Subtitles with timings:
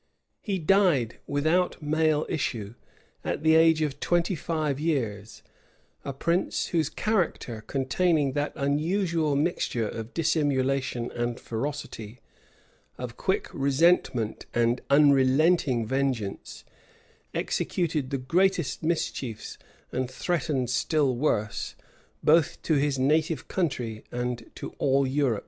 [0.41, 2.73] He died without male issue,
[3.23, 5.43] at the age of twenty five years;
[6.03, 12.19] a prince, whose character, containing that unusual mixture of dissimulation and ferocity,
[12.97, 16.63] of quick resentment and unrelenting vengeance,
[17.35, 19.59] executed the greatest mischiefs,
[19.91, 21.75] and threatened still worse,
[22.23, 25.39] both to his native country and to all Europe.